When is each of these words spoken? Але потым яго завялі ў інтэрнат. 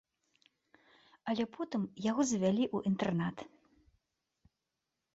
Але 1.33 1.45
потым 1.59 1.81
яго 2.09 2.21
завялі 2.31 2.63
ў 2.75 2.93
інтэрнат. 2.93 3.37